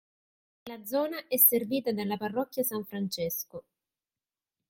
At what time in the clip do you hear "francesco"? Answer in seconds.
2.85-3.63